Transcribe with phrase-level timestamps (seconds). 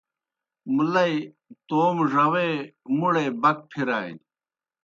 [0.75, 1.13] مُلئی
[1.67, 2.49] توموْ ڙاوے
[2.97, 4.15] مُڑے بک پِرانیْ۔